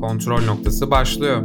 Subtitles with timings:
[0.00, 1.42] Kontrol noktası başlıyor.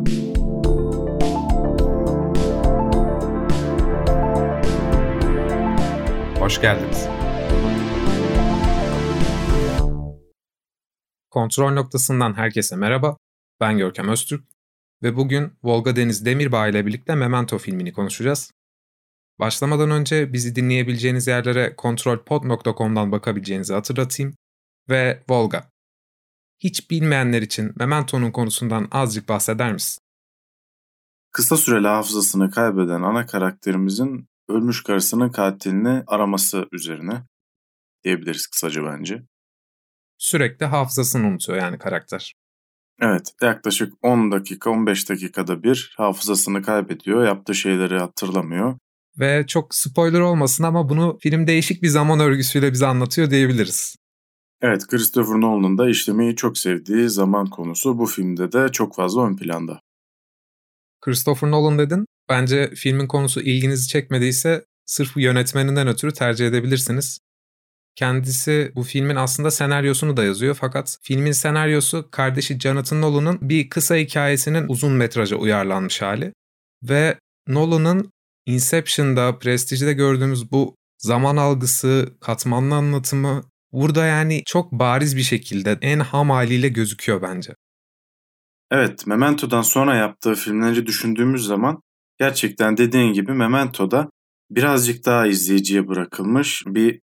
[6.39, 7.07] Hoş geldiniz.
[11.29, 13.17] Kontrol noktasından herkese merhaba.
[13.61, 14.43] Ben Görkem Öztürk
[15.03, 18.51] ve bugün Volga Deniz Demirbağ ile birlikte Memento filmini konuşacağız.
[19.39, 24.35] Başlamadan önce bizi dinleyebileceğiniz yerlere kontrolpod.com'dan bakabileceğinizi hatırlatayım
[24.89, 25.74] ve Volga.
[26.65, 30.01] Hiç bilmeyenler için Memento'nun konusundan azıcık bahseder misin?
[31.31, 37.23] Kısa süreli hafızasını kaybeden ana karakterimizin ölmüş karısının katilini araması üzerine
[38.03, 39.23] diyebiliriz kısaca bence.
[40.17, 42.33] Sürekli hafızasını unutuyor yani karakter.
[43.01, 48.77] Evet, yaklaşık 10 dakika, 15 dakikada bir hafızasını kaybediyor, yaptığı şeyleri hatırlamıyor.
[49.19, 54.04] Ve çok spoiler olmasın ama bunu film değişik bir zaman örgüsüyle bize anlatıyor diyebiliriz.
[54.67, 59.35] Evet, Christopher Nolan'ın da işlemeyi çok sevdiği zaman konusu bu filmde de çok fazla ön
[59.35, 59.81] planda.
[61.01, 62.05] Christopher Nolan dedin.
[62.29, 67.19] Bence filmin konusu ilginizi çekmediyse sırf yönetmeninden ötürü tercih edebilirsiniz.
[67.95, 73.95] Kendisi bu filmin aslında senaryosunu da yazıyor fakat filmin senaryosu kardeşi Jonathan Nolan'ın bir kısa
[73.95, 76.33] hikayesinin uzun metraja uyarlanmış hali.
[76.83, 78.11] Ve Nolan'ın
[78.45, 83.43] Inception'da, Prestige'de gördüğümüz bu zaman algısı, katmanlı anlatımı
[83.75, 87.55] burada yani çok bariz bir şekilde en ham haliyle gözüküyor bence.
[88.71, 91.81] Evet, Memento'dan sonra yaptığı filmleri düşündüğümüz zaman
[92.19, 94.09] gerçekten dediğin gibi Memento'da
[94.51, 96.99] birazcık daha izleyiciye bırakılmış bir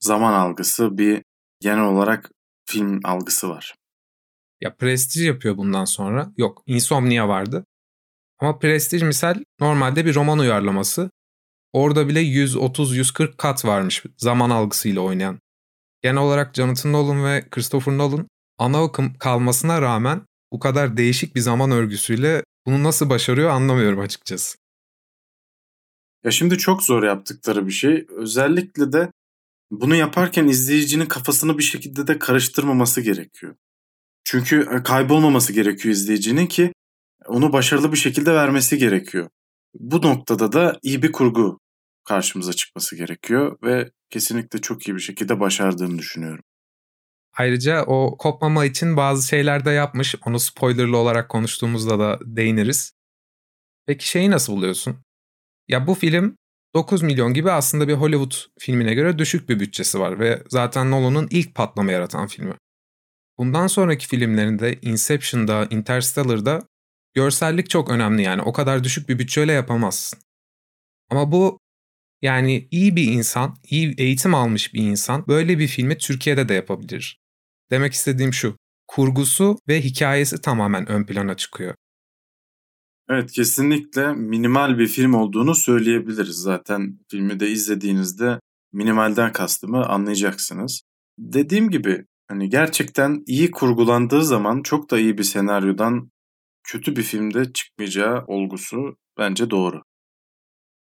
[0.00, 1.22] zaman algısı, bir
[1.60, 2.30] genel olarak
[2.68, 3.74] film algısı var.
[4.60, 6.32] Ya Prestige yapıyor bundan sonra.
[6.36, 7.64] Yok, Insomnia vardı.
[8.38, 11.10] Ama Prestige misal normalde bir roman uyarlaması.
[11.72, 15.40] Orada bile 130-140 kat varmış zaman algısıyla oynayan.
[16.06, 21.40] Genel olarak Jonathan Nolan ve Christopher Nolan ana akım kalmasına rağmen bu kadar değişik bir
[21.40, 24.58] zaman örgüsüyle bunu nasıl başarıyor anlamıyorum açıkçası.
[26.24, 28.06] Ya şimdi çok zor yaptıkları bir şey.
[28.16, 29.12] Özellikle de
[29.70, 33.56] bunu yaparken izleyicinin kafasını bir şekilde de karıştırmaması gerekiyor.
[34.24, 36.72] Çünkü e, kaybolmaması gerekiyor izleyicinin ki
[37.26, 39.28] onu başarılı bir şekilde vermesi gerekiyor.
[39.74, 41.58] Bu noktada da iyi bir kurgu
[42.06, 46.44] karşımıza çıkması gerekiyor ve kesinlikle çok iyi bir şekilde başardığını düşünüyorum.
[47.36, 50.14] Ayrıca o kopmama için bazı şeyler de yapmış.
[50.26, 52.92] Onu spoilerlı olarak konuştuğumuzda da değiniriz.
[53.86, 54.96] Peki şeyi nasıl buluyorsun?
[55.68, 56.36] Ya bu film
[56.74, 61.28] 9 milyon gibi aslında bir Hollywood filmine göre düşük bir bütçesi var ve zaten Nolan'ın
[61.30, 62.54] ilk patlama yaratan filmi.
[63.38, 66.62] Bundan sonraki filmlerinde Inception'da, Interstellar'da
[67.14, 70.18] görsellik çok önemli yani o kadar düşük bir bütçeyle yapamazsın.
[71.10, 71.58] Ama bu
[72.26, 77.20] yani iyi bir insan, iyi eğitim almış bir insan böyle bir filmi Türkiye'de de yapabilir.
[77.70, 78.56] Demek istediğim şu,
[78.86, 81.74] kurgusu ve hikayesi tamamen ön plana çıkıyor.
[83.08, 86.36] Evet kesinlikle minimal bir film olduğunu söyleyebiliriz.
[86.36, 88.40] Zaten filmi de izlediğinizde
[88.72, 90.82] minimalden kastımı anlayacaksınız.
[91.18, 96.10] Dediğim gibi hani gerçekten iyi kurgulandığı zaman çok da iyi bir senaryodan
[96.64, 99.85] kötü bir filmde çıkmayacağı olgusu bence doğru.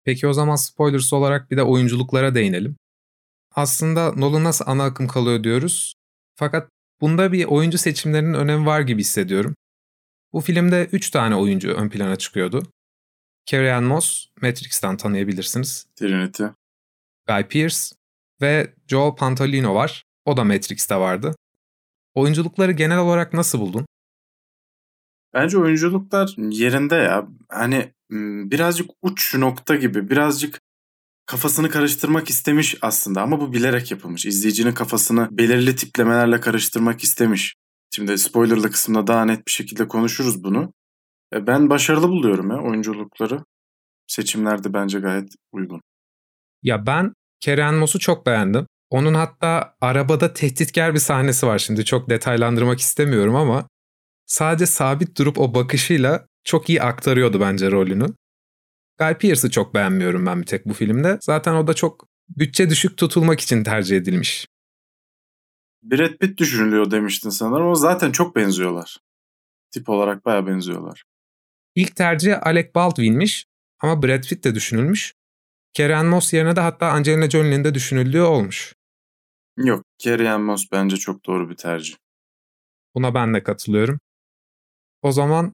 [0.06, 2.77] Peki o zaman spoilers olarak bir de oyunculuklara değinelim.
[3.55, 5.94] Aslında Nolan nasıl ana akım kalıyor diyoruz.
[6.34, 6.69] Fakat
[7.00, 9.55] bunda bir oyuncu seçimlerinin önemi var gibi hissediyorum.
[10.33, 12.62] Bu filmde 3 tane oyuncu ön plana çıkıyordu.
[13.47, 15.87] Carrie Ann Moss, Matrix'ten tanıyabilirsiniz.
[15.97, 16.44] Trinity.
[17.27, 17.77] Guy Pearce
[18.41, 20.05] ve Joe Pantoliano var.
[20.25, 21.37] O da Matrix'te vardı.
[22.15, 23.87] Oyunculukları genel olarak nasıl buldun?
[25.34, 27.28] Bence oyunculuklar yerinde ya.
[27.49, 27.96] Hani
[28.50, 30.61] birazcık uç nokta gibi, birazcık
[31.27, 34.27] kafasını karıştırmak istemiş aslında ama bu bilerek yapılmış.
[34.27, 37.55] İzleyicinin kafasını belirli tiplemelerle karıştırmak istemiş.
[37.94, 40.72] Şimdi spoilerlı kısımda daha net bir şekilde konuşuruz bunu.
[41.34, 43.44] E, ben başarılı buluyorum ya oyunculukları.
[44.06, 45.81] Seçimlerde bence gayet uygun.
[46.62, 48.67] Ya ben Keren Moss'u çok beğendim.
[48.91, 53.69] Onun hatta arabada tehditkar bir sahnesi var şimdi çok detaylandırmak istemiyorum ama
[54.26, 58.06] sadece sabit durup o bakışıyla çok iyi aktarıyordu bence rolünü.
[58.98, 61.19] Guy Pearce'ı çok beğenmiyorum ben bir tek bu filmde.
[61.20, 64.46] Zaten o da çok bütçe düşük tutulmak için tercih edilmiş.
[65.82, 68.98] Brad Pitt düşünülüyor demiştin sanırım ama zaten çok benziyorlar.
[69.70, 71.04] Tip olarak baya benziyorlar.
[71.75, 73.46] İlk tercih Alec Baldwin'miş
[73.81, 75.14] ama Brad Pitt de düşünülmüş.
[75.76, 78.75] Karen Moss yerine de hatta Angelina Jolie'nin de düşünüldüğü olmuş.
[79.56, 81.94] Yok, Carrie Moss bence çok doğru bir tercih.
[82.94, 84.00] Buna ben de katılıyorum.
[85.02, 85.52] O zaman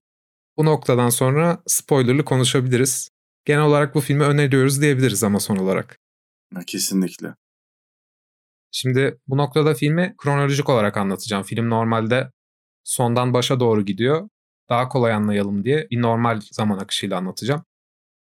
[0.56, 3.08] bu noktadan sonra spoilerlı konuşabiliriz.
[3.44, 5.98] Genel olarak bu filmi öneriyoruz diyebiliriz ama son olarak.
[6.66, 7.34] Kesinlikle.
[8.70, 11.42] Şimdi bu noktada filmi kronolojik olarak anlatacağım.
[11.42, 12.30] Film normalde
[12.84, 14.28] sondan başa doğru gidiyor.
[14.68, 17.64] daha kolay anlayalım diye bir normal zaman akışıyla anlatacağım.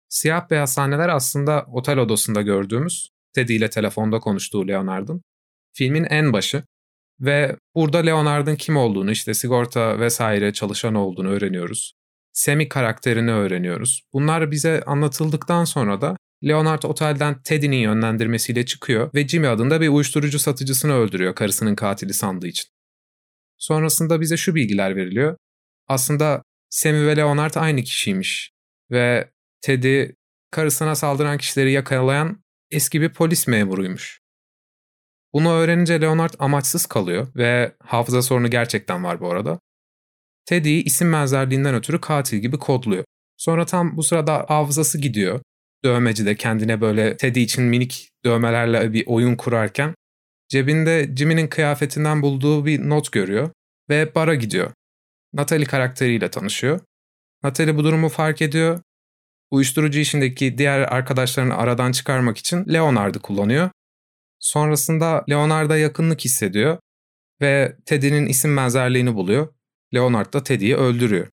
[0.08, 5.22] Siyah beyaz sahneler aslında otel odasında gördüğümüz Teddy ile telefonda konuştuğu Leonard'ın
[5.72, 6.64] filmin en başı
[7.20, 11.92] ve burada Leonard'ın kim olduğunu işte sigorta vesaire çalışan olduğunu öğreniyoruz.
[12.36, 14.02] Semi karakterini öğreniyoruz.
[14.12, 20.38] Bunlar bize anlatıldıktan sonra da Leonard otelden Teddy'nin yönlendirmesiyle çıkıyor ve Jimmy adında bir uyuşturucu
[20.38, 22.68] satıcısını öldürüyor karısının katili sandığı için.
[23.58, 25.36] Sonrasında bize şu bilgiler veriliyor.
[25.88, 28.52] Aslında Sammy ve Leonard aynı kişiymiş
[28.90, 29.30] ve
[29.60, 30.04] Teddy
[30.50, 34.20] karısına saldıran kişileri yakalayan eski bir polis memuruymuş.
[35.32, 39.60] Bunu öğrenince Leonard amaçsız kalıyor ve hafıza sorunu gerçekten var bu arada.
[40.46, 43.04] Teddy'yi isim benzerliğinden ötürü katil gibi kodluyor.
[43.37, 45.40] Sonra tam bu sırada hafızası gidiyor.
[45.84, 49.94] Dövmeci de kendine böyle Teddy için minik dövmelerle bir oyun kurarken
[50.48, 53.50] cebinde Jimmy'nin kıyafetinden bulduğu bir not görüyor
[53.90, 54.72] ve bara gidiyor.
[55.32, 56.81] Natalie karakteriyle tanışıyor.
[57.42, 58.81] Natalie bu durumu fark ediyor.
[59.50, 63.70] Uyuşturucu işindeki diğer arkadaşlarını aradan çıkarmak için Leonard'ı kullanıyor.
[64.38, 66.78] Sonrasında Leonard'a yakınlık hissediyor
[67.40, 69.55] ve Teddy'nin isim benzerliğini buluyor.
[69.94, 71.28] Leonard da Teddy'yi öldürüyor.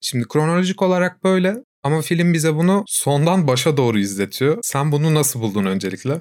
[0.00, 4.58] Şimdi kronolojik olarak böyle ama film bize bunu sondan başa doğru izletiyor.
[4.62, 6.20] Sen bunu nasıl buldun öncelikle?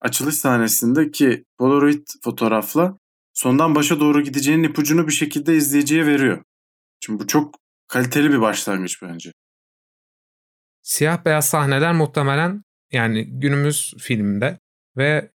[0.00, 2.98] Açılış sahnesindeki Polaroid fotoğrafla
[3.34, 6.42] sondan başa doğru gideceğinin ipucunu bir şekilde izleyiciye veriyor.
[7.00, 7.54] Şimdi bu çok
[7.88, 9.32] kaliteli bir başlangıç bence.
[10.82, 12.62] Siyah beyaz sahneler muhtemelen
[12.92, 14.58] yani günümüz filmde
[14.96, 15.30] ve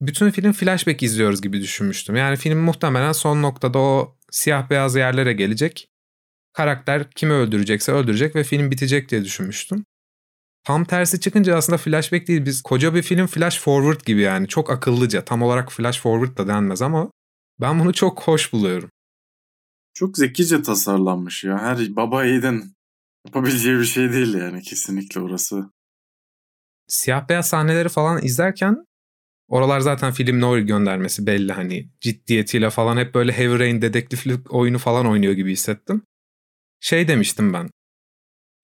[0.00, 2.16] bütün film flashback izliyoruz gibi düşünmüştüm.
[2.16, 5.88] Yani film muhtemelen son noktada o siyah beyaz yerlere gelecek.
[6.52, 9.84] Karakter kimi öldürecekse öldürecek ve film bitecek diye düşünmüştüm.
[10.64, 14.70] Tam tersi çıkınca aslında flashback değil biz koca bir film flash forward gibi yani çok
[14.70, 17.10] akıllıca tam olarak flash forward da denmez ama
[17.60, 18.90] ben bunu çok hoş buluyorum.
[19.94, 21.58] Çok zekice tasarlanmış ya.
[21.58, 22.74] Her baba yiğidin
[23.26, 25.70] yapabileceği bir şey değil yani kesinlikle orası.
[26.88, 28.85] Siyah beyaz sahneleri falan izlerken
[29.48, 34.78] oralar zaten film noir göndermesi belli hani ciddiyetiyle falan hep böyle Heavy Rain dedektiflik oyunu
[34.78, 36.02] falan oynuyor gibi hissettim.
[36.80, 37.70] Şey demiştim ben.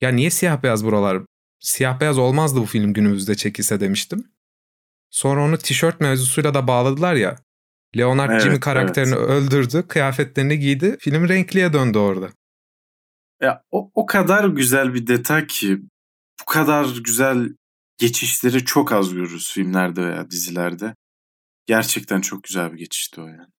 [0.01, 1.23] Ya niye siyah beyaz buralar?
[1.61, 4.25] Siyah beyaz olmazdı bu film günümüzde çekilse demiştim.
[5.11, 7.37] Sonra onu tişört mevzusuyla da bağladılar ya.
[7.97, 9.29] Leonard evet, Jimmy karakterini evet.
[9.29, 10.97] öldürdü, kıyafetlerini giydi.
[11.01, 12.29] Film renkliye döndü orada.
[13.41, 15.79] Ya o, o kadar güzel bir detay ki
[16.41, 17.49] bu kadar güzel
[18.03, 20.95] geçişleri çok az görürüz filmlerde veya dizilerde.
[21.67, 23.53] Gerçekten çok güzel bir geçişti o yani.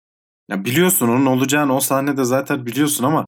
[0.49, 3.27] Ya biliyorsun onun olacağını o sahnede zaten biliyorsun ama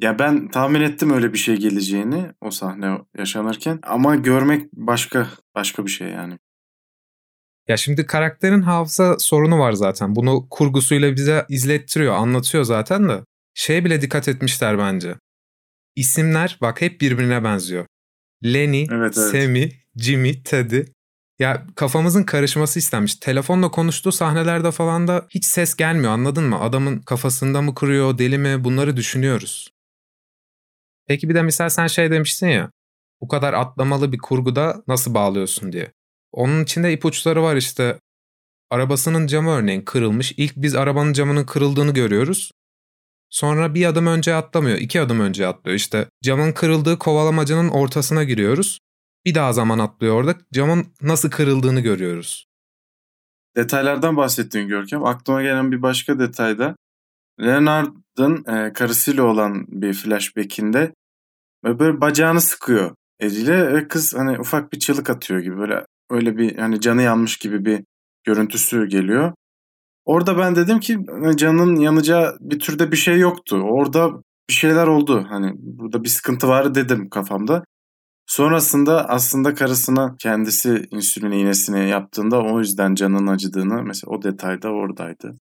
[0.00, 5.86] ya ben tahmin ettim öyle bir şey geleceğini o sahne yaşanırken ama görmek başka başka
[5.86, 6.38] bir şey yani.
[7.68, 10.14] Ya şimdi karakterin hafıza sorunu var zaten.
[10.14, 13.24] Bunu kurgusuyla bize izlettiriyor, anlatıyor zaten de.
[13.54, 15.14] Şeye bile dikkat etmişler bence.
[15.96, 17.86] İsimler bak hep birbirine benziyor.
[18.44, 19.30] Lenny, evet, evet.
[19.30, 20.80] Sammy, Jimmy, Teddy.
[21.38, 23.14] Ya kafamızın karışması istenmiş.
[23.14, 26.60] Telefonla konuştuğu sahnelerde falan da hiç ses gelmiyor anladın mı?
[26.60, 29.70] Adamın kafasında mı kuruyor, deli mi bunları düşünüyoruz.
[31.06, 32.70] Peki bir de misal sen şey demiştin ya.
[33.20, 35.92] Bu kadar atlamalı bir kurguda nasıl bağlıyorsun diye.
[36.32, 37.98] Onun içinde ipuçları var işte.
[38.70, 40.32] Arabasının camı örneğin kırılmış.
[40.36, 42.52] İlk biz arabanın camının kırıldığını görüyoruz.
[43.30, 45.76] Sonra bir adım önce atlamıyor, iki adım önce atlıyor.
[45.76, 48.78] İşte camın kırıldığı kovalamacının ortasına giriyoruz.
[49.26, 50.34] Bir daha zaman atlıyor orada.
[50.52, 52.48] Camın nasıl kırıldığını görüyoruz.
[53.56, 55.04] Detaylardan bahsettiğin Görkem.
[55.04, 56.76] Aklıma gelen bir başka detayda
[57.40, 60.94] Leonard'ın e, karısıyla olan bir flashback'inde
[61.64, 66.58] böyle bacağını sıkıyor eliyle ve kız hani ufak bir çığlık atıyor gibi böyle öyle bir
[66.58, 67.84] hani canı yanmış gibi bir
[68.24, 69.32] görüntüsü geliyor.
[70.04, 73.56] Orada ben dedim ki hani canın yanacağı bir türde bir şey yoktu.
[73.56, 74.10] Orada
[74.48, 75.26] bir şeyler oldu.
[75.28, 77.64] Hani burada bir sıkıntı var dedim kafamda.
[78.26, 85.38] Sonrasında aslında karısına kendisi insülin iğnesini yaptığında o yüzden canın acıdığını mesela o detayda oradaydı.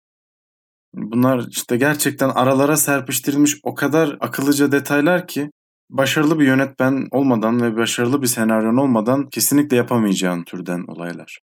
[0.95, 5.51] Bunlar işte gerçekten aralara serpiştirilmiş o kadar akıllıca detaylar ki
[5.91, 11.41] başarılı bir yönetmen olmadan ve başarılı bir senaryon olmadan kesinlikle yapamayacağın türden olaylar.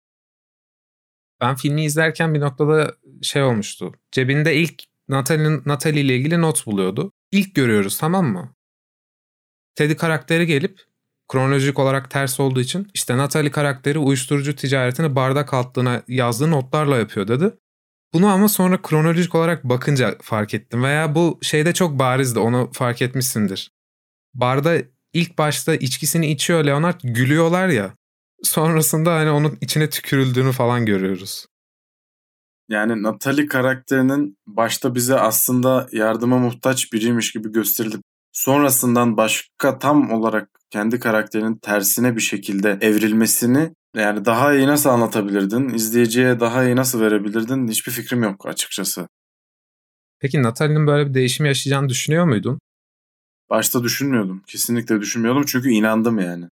[1.41, 3.91] Ben filmi izlerken bir noktada şey olmuştu.
[4.11, 7.11] Cebinde ilk Natalie'nin Natalie ile ilgili not buluyordu.
[7.31, 8.55] İlk görüyoruz tamam mı?
[9.75, 10.81] Teddy karakteri gelip
[11.33, 17.27] kronolojik olarak ters olduğu için işte Natalie karakteri uyuşturucu ticaretini bardak altlığına yazdığı notlarla yapıyor
[17.27, 17.53] dedi.
[18.13, 23.01] Bunu ama sonra kronolojik olarak bakınca fark ettim veya bu şeyde çok barizdi onu fark
[23.01, 23.71] etmişsindir.
[24.33, 24.77] Barda
[25.13, 27.93] ilk başta içkisini içiyor Leonard gülüyorlar ya.
[28.43, 31.45] Sonrasında hani onun içine tükürüldüğünü falan görüyoruz.
[32.69, 38.01] Yani Natalie karakterinin başta bize aslında yardıma muhtaç biriymiş gibi gösterilip
[38.33, 45.69] sonrasından başka tam olarak kendi karakterinin tersine bir şekilde evrilmesini yani daha iyi nasıl anlatabilirdin?
[45.69, 47.67] İzleyiciye daha iyi nasıl verebilirdin?
[47.67, 49.07] Hiçbir fikrim yok açıkçası.
[50.19, 52.59] Peki Natalie'nin böyle bir değişim yaşayacağını düşünüyor muydun?
[53.49, 54.43] Başta düşünmüyordum.
[54.47, 56.45] Kesinlikle düşünmüyordum çünkü inandım yani.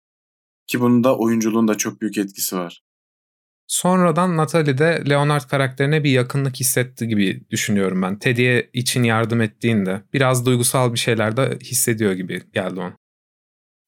[0.67, 2.83] Ki bunun da oyunculuğun da çok büyük etkisi var.
[3.71, 8.19] Sonradan Natalie de Leonard karakterine bir yakınlık hissetti gibi düşünüyorum ben.
[8.19, 12.97] Teddy'ye için yardım ettiğinde biraz duygusal bir şeyler de hissediyor gibi geldi ona.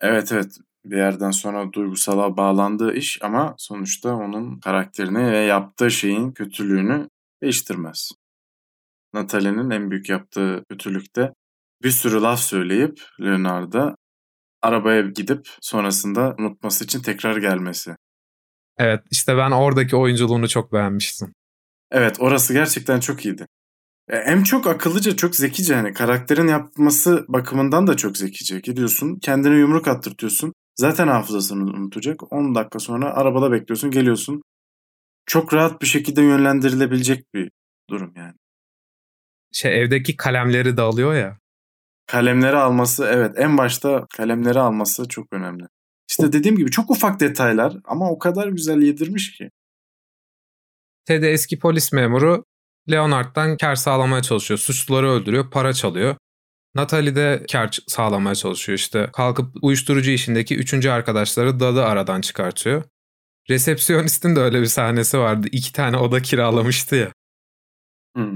[0.00, 6.32] Evet evet bir yerden sonra duygusala bağlandığı iş ama sonuçta onun karakterini ve yaptığı şeyin
[6.32, 7.08] kötülüğünü
[7.42, 8.12] değiştirmez.
[9.14, 11.32] Natalie'nin en büyük yaptığı kötülükte
[11.82, 13.96] bir sürü laf söyleyip Leonard'a
[14.62, 17.96] arabaya gidip sonrasında unutması için tekrar gelmesi.
[18.82, 21.34] Evet işte ben oradaki oyunculuğunu çok beğenmiştim.
[21.90, 23.46] Evet orası gerçekten çok iyiydi.
[24.10, 28.60] E, hem çok akıllıca çok zekice hani karakterin yapması bakımından da çok zekice.
[28.60, 30.52] Gidiyorsun kendine yumruk attırtıyorsun.
[30.76, 32.32] Zaten hafızasını unutacak.
[32.32, 34.42] 10 dakika sonra arabada bekliyorsun geliyorsun.
[35.26, 37.50] Çok rahat bir şekilde yönlendirilebilecek bir
[37.90, 38.34] durum yani.
[39.52, 41.38] Şey evdeki kalemleri de alıyor ya.
[42.06, 45.64] Kalemleri alması evet en başta kalemleri alması çok önemli.
[46.10, 49.50] İşte dediğim gibi çok ufak detaylar ama o kadar güzel yedirmiş ki.
[51.04, 52.44] Ted eski polis memuru
[52.90, 54.58] Leonard'dan kar sağlamaya çalışıyor.
[54.58, 56.16] Suçluları öldürüyor, para çalıyor.
[56.74, 59.10] Natalie de kar sağlamaya çalışıyor işte.
[59.12, 62.84] Kalkıp uyuşturucu işindeki üçüncü arkadaşları dadı aradan çıkartıyor.
[63.50, 65.48] Resepsiyonistin de öyle bir sahnesi vardı.
[65.52, 67.12] İki tane oda kiralamıştı ya.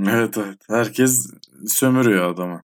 [0.08, 0.58] evet evet.
[0.68, 1.26] Herkes
[1.66, 2.62] sömürüyor adamı.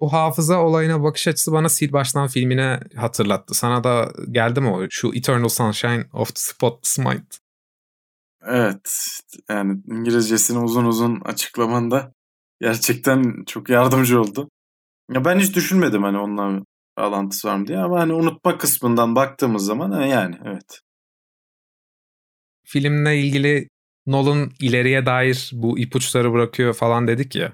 [0.00, 3.54] Bu hafıza olayına bakış açısı bana Sil Baştan filmine hatırlattı.
[3.54, 4.86] Sana da geldi mi o?
[4.90, 7.32] Şu Eternal Sunshine of the Spotless Mind.
[8.42, 8.90] Evet.
[9.48, 12.12] Yani İngilizcesini uzun uzun açıklamanda
[12.60, 14.48] gerçekten çok yardımcı oldu.
[15.12, 16.62] Ya ben hiç düşünmedim hani onunla
[16.98, 20.80] bağlantısı var mı diye ama hani unutma kısmından baktığımız zaman yani evet.
[22.64, 23.68] Filmle ilgili
[24.06, 27.52] Nolan ileriye dair bu ipuçları bırakıyor falan dedik ya.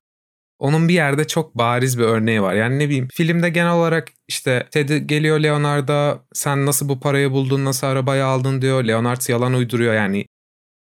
[0.58, 2.54] Onun bir yerde çok bariz bir örneği var.
[2.54, 7.64] Yani ne bileyim filmde genel olarak işte Ted geliyor Leonard'a sen nasıl bu parayı buldun
[7.64, 8.84] nasıl arabayı aldın diyor.
[8.84, 10.26] Leonard yalan uyduruyor yani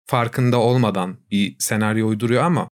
[0.07, 2.69] farkında olmadan bir senaryo uyduruyor ama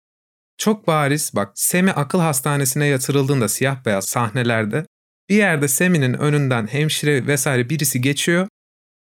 [0.57, 4.85] çok bariz bak Semi akıl hastanesine yatırıldığında siyah beyaz sahnelerde
[5.29, 8.47] bir yerde Semi'nin önünden hemşire vesaire birisi geçiyor.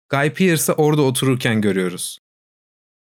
[0.10, 2.20] Guy Pearce'ı orada otururken görüyoruz.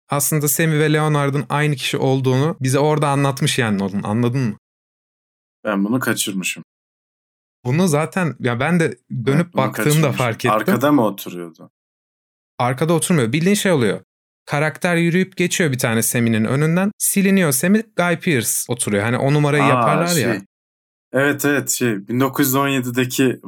[0.09, 4.57] Aslında Semi ve Leonard'ın aynı kişi olduğunu bize orada anlatmış yani Nolan anladın mı?
[5.65, 6.63] Ben bunu kaçırmışım.
[7.65, 10.51] Bunu zaten ya ben de dönüp evet, baktığımda fark ettim.
[10.51, 11.71] Arkada mı oturuyordu?
[12.59, 13.33] Arkada oturmuyor.
[13.33, 14.01] Bildiğin şey oluyor.
[14.45, 16.91] Karakter yürüyüp geçiyor bir tane Semi'nin önünden.
[16.97, 19.03] Siliniyor Semi, Guy Pearce oturuyor.
[19.03, 20.23] Hani o numarayı Aa, yaparlar şey.
[20.23, 20.41] ya.
[21.13, 23.39] Evet evet şey 1917'deki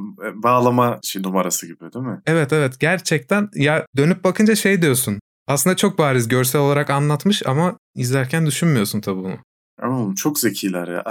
[0.44, 2.22] bağlama şey numarası gibi değil mi?
[2.26, 5.20] Evet evet gerçekten ya dönüp bakınca şey diyorsun.
[5.48, 9.38] Aslında çok bariz görsel olarak anlatmış ama izlerken düşünmüyorsun tabii bunu.
[9.82, 11.04] Ama çok zekiler ya.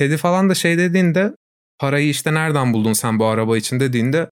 [0.00, 1.32] Teddy falan da şey dediğinde
[1.78, 4.30] parayı işte nereden buldun sen bu araba için dediğinde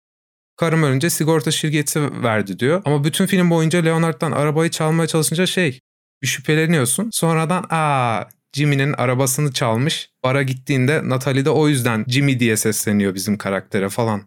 [0.57, 2.83] karım ölünce sigorta şirketi verdi diyor.
[2.85, 5.81] Ama bütün film boyunca Leonard'dan arabayı çalmaya çalışınca şey
[6.23, 7.09] bir şüpheleniyorsun.
[7.13, 10.11] Sonradan aa Jimmy'nin arabasını çalmış.
[10.25, 14.23] Bara gittiğinde Natalie de o yüzden Jimmy diye sesleniyor bizim karaktere falan.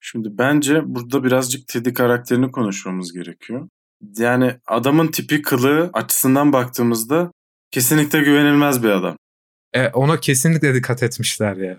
[0.00, 3.68] Şimdi bence burada birazcık Teddy karakterini konuşmamız gerekiyor.
[4.16, 7.30] Yani adamın tipi kılığı açısından baktığımızda
[7.70, 9.16] kesinlikle güvenilmez bir adam.
[9.74, 11.76] E, ona kesinlikle dikkat etmişler ya.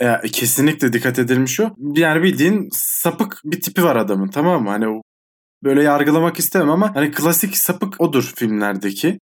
[0.00, 1.74] E, kesinlikle dikkat edilmiş o.
[1.78, 4.70] Yani bildiğin sapık bir tipi var adamın tamam mı?
[4.70, 5.02] Hani
[5.64, 9.18] böyle yargılamak istemem ama hani klasik sapık odur filmlerdeki.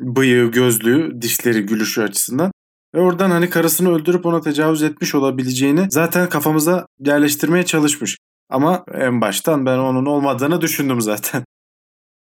[0.00, 2.52] Bıyığı, gözlüğü, dişleri, gülüşü açısından.
[2.94, 8.16] Ve oradan hani karısını öldürüp ona tecavüz etmiş olabileceğini zaten kafamıza yerleştirmeye çalışmış.
[8.48, 11.44] Ama en baştan ben onun olmadığını düşündüm zaten.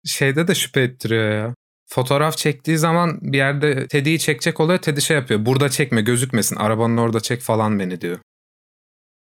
[0.05, 1.55] Şeyde de şüphe ettiriyor ya
[1.89, 4.79] fotoğraf çektiği zaman bir yerde Teddy'yi çekecek oluyor.
[4.79, 5.47] Teddy şey yapıyor.
[5.47, 6.57] Burada çekme gözükmesin.
[6.57, 8.19] Arabanın orada çek falan beni diyor.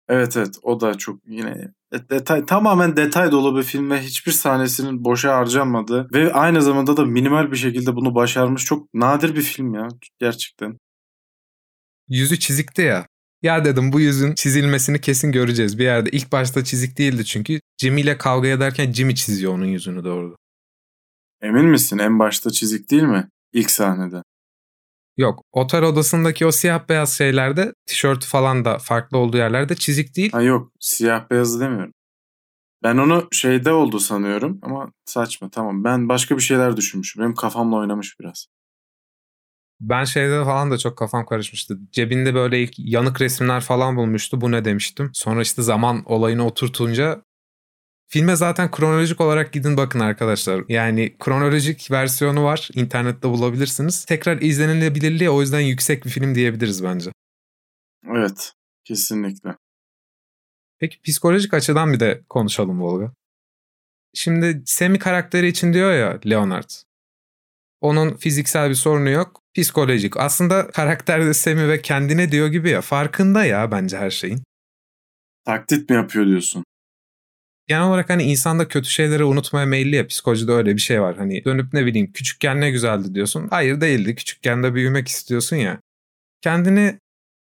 [0.08, 1.72] Evet evet o da çok yine
[2.10, 7.04] detay tamamen detay dolu bir film ve hiçbir sahnesinin boşa harcanmadı ve aynı zamanda da
[7.04, 10.78] minimal bir şekilde bunu başarmış çok nadir bir film ya gerçekten.
[12.08, 13.06] Yüzü çizikti ya.
[13.42, 16.10] Ya dedim bu yüzün çizilmesini kesin göreceğiz bir yerde.
[16.10, 17.60] İlk başta çizik değildi çünkü.
[17.80, 20.36] Jimmy ile kavga ederken Jimmy çiziyor onun yüzünü doğru.
[21.44, 21.98] Emin misin?
[21.98, 23.28] En başta çizik değil mi?
[23.52, 24.22] İlk sahnede.
[25.16, 25.42] Yok.
[25.52, 30.32] Otel odasındaki o siyah beyaz şeylerde tişörtü falan da farklı olduğu yerlerde çizik değil.
[30.32, 30.72] Ha yok.
[30.80, 31.92] Siyah beyazı demiyorum.
[32.82, 35.84] Ben onu şeyde oldu sanıyorum ama saçma tamam.
[35.84, 37.22] Ben başka bir şeyler düşünmüşüm.
[37.22, 38.46] Benim kafamla oynamış biraz.
[39.80, 41.78] Ben şeyde falan da çok kafam karışmıştı.
[41.92, 44.40] Cebinde böyle ilk yanık resimler falan bulmuştu.
[44.40, 45.10] Bu ne demiştim.
[45.12, 47.22] Sonra işte zaman olayını oturtunca
[48.14, 50.64] Filme zaten kronolojik olarak gidin bakın arkadaşlar.
[50.68, 52.68] Yani kronolojik versiyonu var.
[52.74, 54.04] İnternette bulabilirsiniz.
[54.04, 57.10] Tekrar izlenilebilirliği o yüzden yüksek bir film diyebiliriz bence.
[58.08, 58.52] Evet.
[58.84, 59.56] Kesinlikle.
[60.78, 63.12] Peki psikolojik açıdan bir de konuşalım Volga.
[64.14, 66.70] Şimdi Semi karakteri için diyor ya Leonard.
[67.80, 69.40] Onun fiziksel bir sorunu yok.
[69.54, 70.16] Psikolojik.
[70.16, 72.80] Aslında karakterde Semi ve kendine diyor gibi ya.
[72.80, 74.42] Farkında ya bence her şeyin.
[75.44, 76.63] Taklit mi yapıyor diyorsun?
[77.66, 80.06] Genel olarak hani insanda kötü şeyleri unutmaya meyilli ya.
[80.06, 81.16] Psikolojide öyle bir şey var.
[81.16, 83.48] Hani dönüp ne bileyim küçükken ne güzeldi diyorsun.
[83.50, 84.14] Hayır değildi.
[84.14, 85.80] Küçükken de büyümek istiyorsun ya.
[86.40, 86.98] Kendini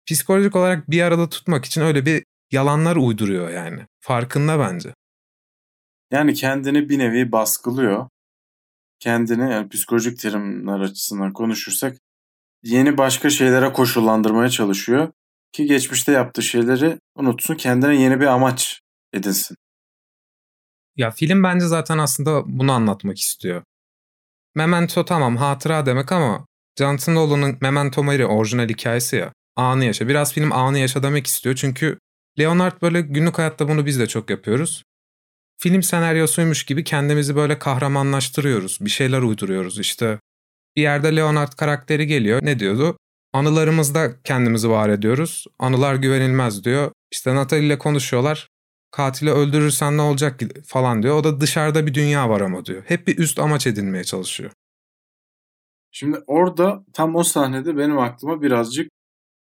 [0.07, 3.87] psikolojik olarak bir arada tutmak için öyle bir yalanlar uyduruyor yani.
[4.01, 4.95] Farkında bence.
[6.11, 8.09] Yani kendini bir nevi baskılıyor.
[9.01, 11.97] Kendini yani psikolojik terimler açısından konuşursak
[12.63, 15.13] yeni başka şeylere koşullandırmaya çalışıyor
[15.53, 18.81] ki geçmişte yaptığı şeyleri unutsun, kendine yeni bir amaç
[19.13, 19.57] edinsin.
[20.97, 23.63] Ya film bence zaten aslında bunu anlatmak istiyor.
[24.55, 26.47] Memento tamam hatıra demek ama
[26.79, 29.33] Jonathan Nolan'ın Memento Mori orijinal hikayesi ya.
[29.57, 30.09] Anı yaşa.
[30.09, 31.99] Biraz film anı yaşa demek istiyor çünkü
[32.39, 34.83] Leonard böyle günlük hayatta bunu biz de çok yapıyoruz.
[35.59, 38.79] Film senaryosuymuş gibi kendimizi böyle kahramanlaştırıyoruz.
[38.81, 40.19] Bir şeyler uyduruyoruz işte.
[40.77, 42.41] Bir yerde Leonard karakteri geliyor.
[42.43, 42.97] Ne diyordu?
[43.33, 45.47] Anılarımızda kendimizi var ediyoruz.
[45.59, 46.93] Anılar güvenilmez diyor.
[47.13, 48.49] İşte Natalie ile konuşuyorlar.
[48.91, 51.17] Katili öldürürsen ne olacak falan diyor.
[51.17, 52.83] O da dışarıda bir dünya var ama diyor.
[52.87, 54.51] Hep bir üst amaç edinmeye çalışıyor.
[55.91, 58.91] Şimdi orada tam o sahnede benim aklıma birazcık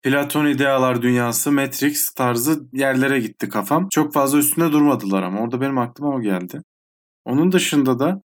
[0.02, 3.88] Platon idealar dünyası, Matrix tarzı yerlere gitti kafam.
[3.90, 6.62] Çok fazla üstünde durmadılar ama orada benim aklıma o geldi.
[7.24, 8.22] Onun dışında da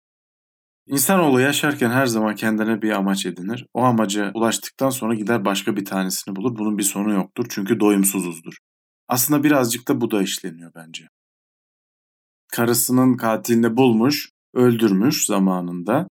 [0.86, 3.66] insanoğlu yaşarken her zaman kendine bir amaç edinir.
[3.74, 6.58] O amaca ulaştıktan sonra gider başka bir tanesini bulur.
[6.58, 8.54] Bunun bir sonu yoktur çünkü doyumsuzuzdur.
[9.08, 11.08] Aslında birazcık da bu da işleniyor bence.
[12.52, 16.08] Karısının katilini bulmuş, öldürmüş zamanında.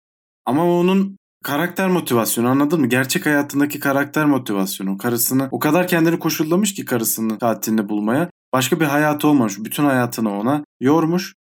[0.45, 2.87] Ama onun karakter motivasyonu anladın mı?
[2.87, 4.97] Gerçek hayatındaki karakter motivasyonu.
[4.97, 8.29] Karısını o kadar kendini koşullamış ki karısının katilini bulmaya.
[8.53, 9.53] Başka bir hayatı olmamış.
[9.59, 11.33] Bütün hayatını ona yormuş.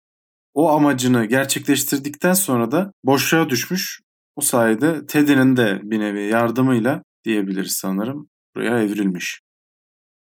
[0.53, 4.01] O amacını gerçekleştirdikten sonra da boşluğa düşmüş.
[4.35, 9.41] O sayede Teddy'nin de bir nevi yardımıyla diyebiliriz sanırım buraya evrilmiş.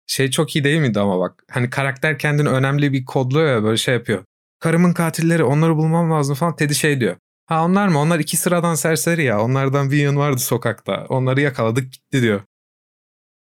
[0.08, 1.43] Şey çok iyi değil miydi ama bak.
[1.51, 4.23] Hani karakter kendini önemli bir kodluyor ya böyle şey yapıyor.
[4.65, 6.56] Karımın katilleri onları bulmam lazım falan.
[6.56, 7.17] Teddy şey diyor.
[7.45, 7.99] Ha onlar mı?
[7.99, 9.41] Onlar iki sıradan serseri ya.
[9.41, 11.06] Onlardan bir yığın vardı sokakta.
[11.10, 12.41] Onları yakaladık gitti diyor.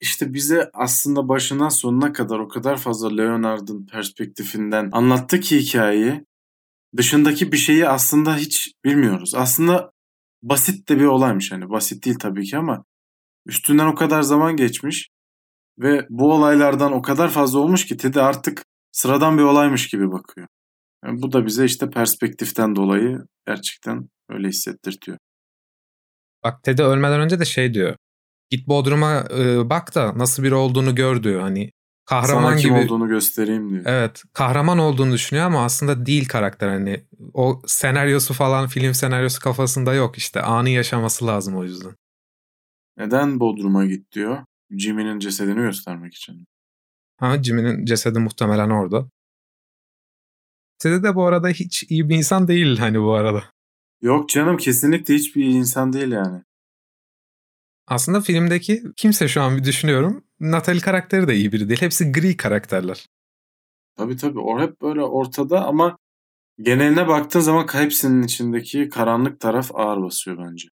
[0.00, 6.24] İşte bize aslında başından sonuna kadar o kadar fazla Leonard'ın perspektifinden anlattı ki hikayeyi.
[6.96, 9.34] Dışındaki bir şeyi aslında hiç bilmiyoruz.
[9.34, 9.90] Aslında
[10.42, 11.70] basit de bir olaymış hani.
[11.70, 12.84] Basit değil tabii ki ama
[13.46, 15.08] üstünden o kadar zaman geçmiş
[15.78, 20.48] ve bu olaylardan o kadar fazla olmuş ki Teddy artık sıradan bir olaymış gibi bakıyor.
[21.04, 25.18] Yani bu da bize işte perspektiften dolayı gerçekten öyle hissettirtiyor.
[26.44, 27.96] Bak Teddy ölmeden önce de şey diyor.
[28.50, 31.40] Git Bodrum'a e, bak da nasıl biri olduğunu gör diyor.
[31.40, 31.70] Hani
[32.04, 32.84] kahraman Sana kim gibi.
[32.84, 33.82] olduğunu göstereyim diyor.
[33.86, 36.68] Evet kahraman olduğunu düşünüyor ama aslında değil karakter.
[36.68, 40.42] Hani o senaryosu falan film senaryosu kafasında yok işte.
[40.42, 41.94] Anı yaşaması lazım o yüzden.
[42.96, 44.38] Neden Bodrum'a git diyor?
[44.70, 46.46] Jimmy'nin cesedini göstermek için.
[47.16, 49.08] Ha Jimmy'nin cesedi muhtemelen orada.
[50.80, 53.44] Teddy de bu arada hiç iyi bir insan değil hani bu arada.
[54.02, 56.42] Yok canım kesinlikle hiçbir insan değil yani.
[57.86, 60.24] Aslında filmdeki kimse şu an bir düşünüyorum.
[60.40, 61.80] Natalie karakteri de iyi biri değil.
[61.80, 63.06] Hepsi gri karakterler.
[63.96, 65.98] Tabii tabii o hep böyle ortada ama
[66.58, 70.68] geneline baktığın zaman hepsinin içindeki karanlık taraf ağır basıyor bence.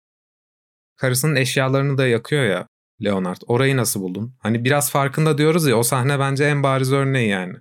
[0.95, 2.67] Karısının eşyalarını da yakıyor ya
[3.03, 3.41] Leonard.
[3.47, 4.35] Orayı nasıl buldun?
[4.39, 7.55] Hani biraz farkında diyoruz ya o sahne bence en bariz örneği yani.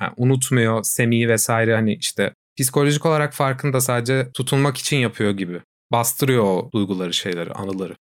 [0.00, 5.62] Yani unutmuyor Semi'yi vesaire hani işte psikolojik olarak farkında sadece tutulmak için yapıyor gibi.
[5.92, 7.96] Bastırıyor o duyguları, şeyleri, anıları.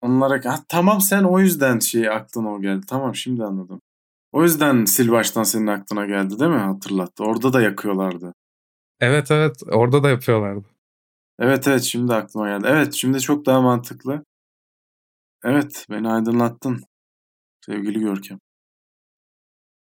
[0.00, 2.86] Onlara ha, tamam sen o yüzden şey aklına o geldi.
[2.88, 3.80] Tamam şimdi anladım.
[4.32, 6.56] O yüzden sil baştan senin aklına geldi değil mi?
[6.56, 7.24] Hatırlattı.
[7.24, 8.34] Orada da yakıyorlardı.
[9.00, 10.66] Evet evet orada da yapıyorlardı.
[11.38, 12.66] Evet evet şimdi aklıma geldi.
[12.70, 14.24] Evet şimdi çok daha mantıklı.
[15.44, 16.84] Evet beni aydınlattın.
[17.66, 18.38] Sevgili Görkem.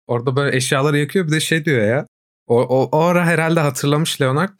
[0.06, 2.06] Orada böyle eşyaları yakıyor bir de şey diyor ya.
[2.46, 4.58] O, o, o ara herhalde hatırlamış Leonard.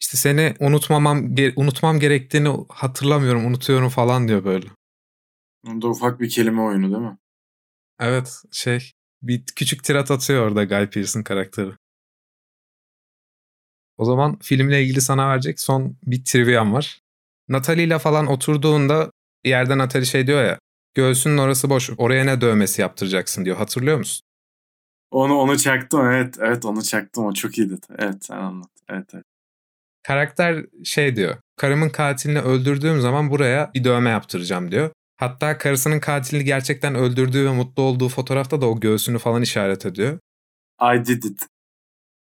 [0.00, 4.66] İşte seni unutmamam unutmam gerektiğini hatırlamıyorum, unutuyorum falan diyor böyle.
[5.66, 7.18] Onda ufak bir kelime oyunu değil mi?
[8.00, 11.70] Evet şey bir küçük tirat atıyor orada Guy Pearce'ın karakteri.
[13.98, 17.00] O zaman filmle ilgili sana verecek son bir triviam var.
[17.48, 19.10] Natalie ile falan oturduğunda
[19.44, 20.58] bir yerde Natalie şey diyor ya
[20.94, 24.29] göğsünün orası boş oraya ne dövmesi yaptıracaksın diyor hatırlıyor musun?
[25.10, 27.76] Onu onu çaktım evet evet onu çaktım o çok iyiydi.
[27.98, 29.24] Evet sen anlat evet evet.
[30.02, 34.90] Karakter şey diyor karımın katilini öldürdüğüm zaman buraya bir dövme yaptıracağım diyor.
[35.16, 40.18] Hatta karısının katilini gerçekten öldürdüğü ve mutlu olduğu fotoğrafta da o göğsünü falan işaret ediyor.
[40.82, 41.46] I did it.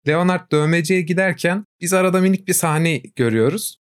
[0.08, 3.76] Leonard dövmeciye giderken biz arada minik bir sahne görüyoruz.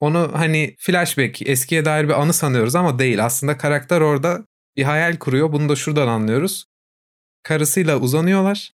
[0.00, 3.24] Onu hani flashback, eskiye dair bir anı sanıyoruz ama değil.
[3.24, 4.44] Aslında karakter orada
[4.76, 5.52] bir hayal kuruyor.
[5.52, 6.64] Bunu da şuradan anlıyoruz.
[7.48, 8.72] Karısıyla uzanıyorlar.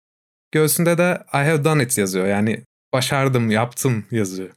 [0.51, 2.27] Göğsünde de I have done it yazıyor.
[2.27, 4.49] Yani başardım, yaptım yazıyor.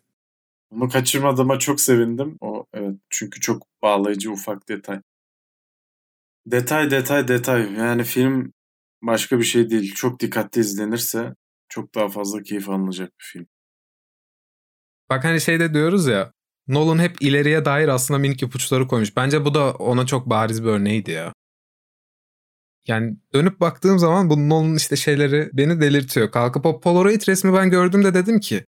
[0.70, 2.37] Onu kaçırmadığıma çok sevindim.
[2.40, 5.01] O evet çünkü çok bağlayıcı ufak detay.
[6.46, 7.72] Detay detay detay.
[7.72, 8.53] Yani film
[9.03, 9.94] başka bir şey değil.
[9.94, 11.35] Çok dikkatli izlenirse
[11.68, 13.46] çok daha fazla keyif alınacak bir film.
[15.11, 16.33] Bak hani şeyde diyoruz ya
[22.88, 26.31] Yani dönüp baktığım zaman bu Nolan'ın işte şeyleri beni delirtiyor.
[26.31, 28.64] Kalkıp o Polaroid resmi ben gördüğümde dedim ki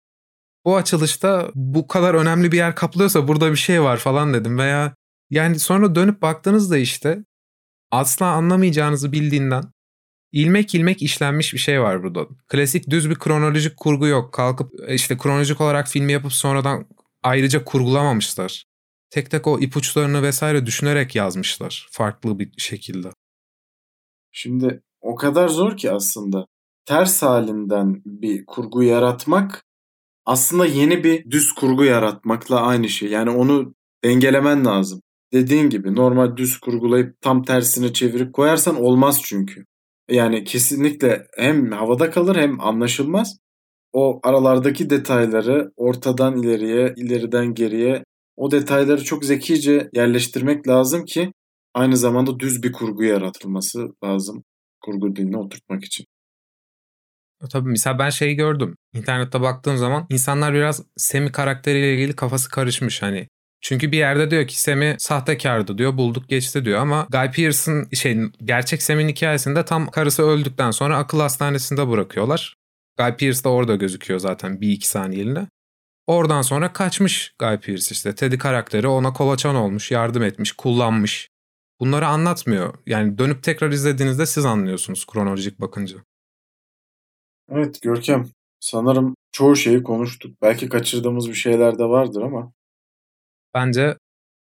[0.66, 4.58] bu açılışta bu kadar önemli bir yer kaplıyorsa burada bir şey var falan dedim.
[4.58, 4.96] Veya
[5.30, 7.24] yani sonra dönüp baktığınızda işte
[7.92, 9.64] asla anlamayacağınızı bildiğinden
[10.32, 12.28] ilmek ilmek işlenmiş bir şey var burada.
[12.48, 14.34] Klasik düz bir kronolojik kurgu yok.
[14.34, 16.86] Kalkıp işte kronolojik olarak filmi yapıp sonradan
[17.24, 18.66] ayrıca kurgulamamışlar.
[19.10, 23.10] Tek tek o ipuçlarını vesaire düşünerek yazmışlar farklı bir şekilde.
[24.34, 26.46] Şimdi o kadar zor ki aslında
[26.86, 29.64] ters halinden bir kurgu yaratmak
[30.26, 33.10] aslında yeni bir düz kurgu yaratmakla aynı şey.
[33.10, 35.02] Yani onu dengelemen lazım.
[35.34, 39.66] Dediğin gibi normal düz kurgulayıp tam tersini çevirip koyarsan olmaz çünkü.
[40.10, 43.38] Yani kesinlikle hem havada kalır hem anlaşılmaz
[43.94, 48.04] o aralardaki detayları ortadan ileriye, ileriden geriye
[48.36, 51.32] o detayları çok zekice yerleştirmek lazım ki
[51.74, 54.44] aynı zamanda düz bir kurgu yaratılması lazım
[54.82, 56.06] kurgu diline oturtmak için.
[57.52, 58.76] Tabii mesela ben şeyi gördüm.
[58.94, 63.28] İnternette baktığım zaman insanlar biraz Semi karakteriyle ilgili kafası karışmış hani.
[63.62, 68.18] Çünkü bir yerde diyor ki Semi sahtekardı diyor bulduk geçti diyor ama Guy Pearce'ın şey
[68.44, 72.56] gerçek Semi'nin hikayesinde tam karısı öldükten sonra akıl hastanesinde bırakıyorlar.
[72.98, 75.48] Guy Pearce de orada gözüküyor zaten bir iki saniyeliğine.
[76.08, 78.16] Oradan sonra kaçmış Guy Pearce işte.
[78.16, 81.30] Teddy karakteri ona kolaçan olmuş, yardım etmiş, kullanmış.
[81.84, 82.74] Bunları anlatmıyor.
[82.86, 85.98] Yani dönüp tekrar izlediğinizde siz anlıyorsunuz kronolojik bakınca.
[87.50, 88.30] Evet Görkem.
[88.60, 90.42] Sanırım çoğu şeyi konuştuk.
[90.42, 92.54] Belki kaçırdığımız bir şeyler de vardır ama.
[93.54, 93.98] Bence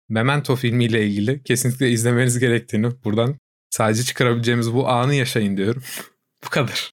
[0.08, 3.38] Memento filmiyle ilgili kesinlikle izlemeniz gerektiğini buradan
[3.70, 5.82] sadece çıkarabileceğimiz bu anı yaşayın diyorum.
[6.44, 6.92] bu kadar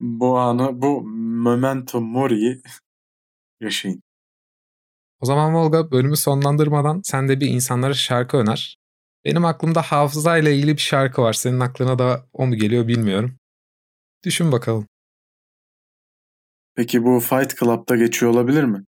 [0.00, 1.02] bu anı, bu
[1.44, 2.62] memento mori'yi
[3.60, 4.02] yaşayın.
[5.20, 8.79] O zaman Volga bölümü sonlandırmadan sen de bir insanlara şarkı öner.
[9.24, 11.32] Benim aklımda hafızayla ilgili bir şarkı var.
[11.32, 13.36] Senin aklına da o mu geliyor bilmiyorum.
[14.24, 14.86] Düşün bakalım.
[16.74, 18.84] Peki bu Fight Club'da geçiyor olabilir mi?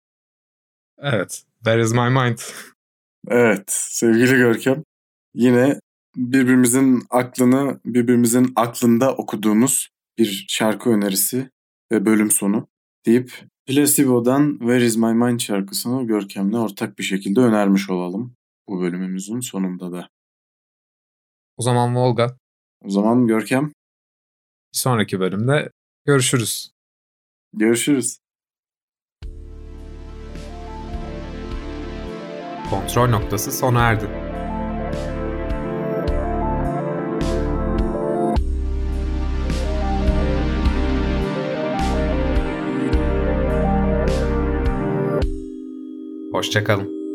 [0.97, 1.43] Evet.
[1.63, 2.37] There is my mind.
[3.27, 3.63] Evet.
[3.67, 4.83] Sevgili Görkem.
[5.33, 5.79] Yine
[6.15, 11.49] birbirimizin aklını birbirimizin aklında okuduğumuz bir şarkı önerisi
[11.91, 12.67] ve bölüm sonu
[13.05, 13.31] deyip
[13.65, 18.35] Placebo'dan Where Is My Mind şarkısını Görkem'le ortak bir şekilde önermiş olalım
[18.67, 20.09] bu bölümümüzün sonunda da.
[21.57, 22.37] O zaman Volga.
[22.85, 23.65] O zaman Görkem.
[24.73, 25.71] Bir sonraki bölümde
[26.05, 26.71] görüşürüz.
[27.53, 28.17] Görüşürüz.
[32.69, 34.07] Kontrol noktası sona erdi.
[46.31, 47.06] Hoşçakalın.